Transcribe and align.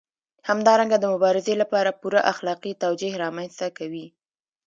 همدارنګه 0.49 0.97
د 0.99 1.05
مبارزې 1.13 1.53
لپاره 1.61 1.97
پوره 2.01 2.21
اخلاقي 2.31 2.73
توجیه 2.83 3.19
رامنځته 3.23 3.67
کوي. 3.77 4.07